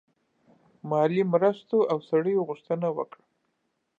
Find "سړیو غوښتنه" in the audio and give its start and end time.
2.09-2.87